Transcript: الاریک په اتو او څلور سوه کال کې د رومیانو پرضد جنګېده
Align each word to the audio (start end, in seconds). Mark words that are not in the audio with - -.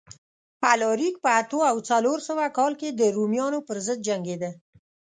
الاریک 0.71 1.15
په 1.23 1.29
اتو 1.39 1.59
او 1.71 1.77
څلور 1.89 2.19
سوه 2.29 2.45
کال 2.57 2.73
کې 2.81 2.89
د 2.99 3.01
رومیانو 3.15 3.59
پرضد 3.67 3.99
جنګېده 4.07 4.51